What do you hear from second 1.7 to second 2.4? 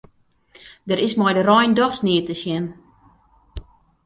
dochs neat te